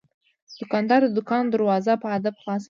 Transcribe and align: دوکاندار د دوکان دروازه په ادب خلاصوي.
دوکاندار 0.59 1.01
د 1.05 1.09
دوکان 1.17 1.43
دروازه 1.47 1.93
په 2.01 2.07
ادب 2.17 2.33
خلاصوي. 2.41 2.59